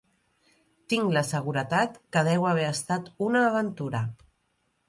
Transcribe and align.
Tinc 0.93 1.11
la 1.17 1.23
seguretat 1.27 2.01
que 2.17 2.25
deu 2.31 2.47
haver 2.53 2.67
estat 2.71 3.15
una 3.29 3.45
aventura. 3.51 4.07